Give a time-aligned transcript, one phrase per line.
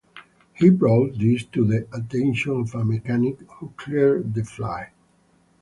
[0.55, 4.89] He brought this to the attention of a mechanic, who cleared the flight.